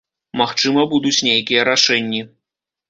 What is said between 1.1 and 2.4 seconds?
нейкія рашэнні.